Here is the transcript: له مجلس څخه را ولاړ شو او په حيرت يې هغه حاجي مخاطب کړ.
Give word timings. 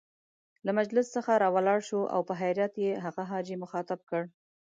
له 0.65 0.71
مجلس 0.79 1.07
څخه 1.15 1.31
را 1.41 1.49
ولاړ 1.55 1.79
شو 1.89 2.01
او 2.13 2.21
په 2.27 2.33
حيرت 2.41 2.73
يې 2.83 2.91
هغه 3.05 3.23
حاجي 3.31 3.55
مخاطب 3.63 3.99
کړ. 4.09 4.21